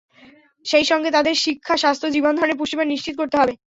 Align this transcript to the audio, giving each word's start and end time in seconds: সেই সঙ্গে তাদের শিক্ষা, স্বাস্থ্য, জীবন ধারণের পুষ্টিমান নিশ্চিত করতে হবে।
সেই 0.65 0.85
সঙ্গে 0.85 1.09
তাদের 1.11 1.35
শিক্ষা, 1.37 1.75
স্বাস্থ্য, 1.77 2.07
জীবন 2.11 2.33
ধারণের 2.35 2.59
পুষ্টিমান 2.59 2.87
নিশ্চিত 2.87 3.15
করতে 3.17 3.35
হবে। 3.37 3.53